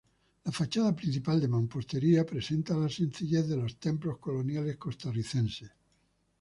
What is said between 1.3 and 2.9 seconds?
de mampostería, presenta la